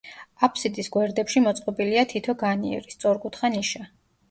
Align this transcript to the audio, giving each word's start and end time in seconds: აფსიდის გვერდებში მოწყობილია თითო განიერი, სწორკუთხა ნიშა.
აფსიდის 0.45 0.89
გვერდებში 0.95 1.43
მოწყობილია 1.49 2.07
თითო 2.15 2.37
განიერი, 2.47 2.97
სწორკუთხა 2.99 3.55
ნიშა. 3.59 3.87